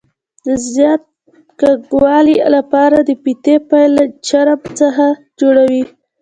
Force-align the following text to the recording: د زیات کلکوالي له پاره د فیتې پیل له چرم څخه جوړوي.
د 0.45 0.47
زیات 0.71 1.03
کلکوالي 1.61 2.35
له 2.53 2.61
پاره 2.71 2.99
د 3.07 3.09
فیتې 3.23 3.55
پیل 3.69 3.91
له 3.99 4.05
چرم 4.27 4.61
څخه 4.79 5.05
جوړوي. 5.39 5.83